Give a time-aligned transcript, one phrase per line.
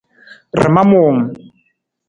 [0.61, 1.21] Rama muuwung.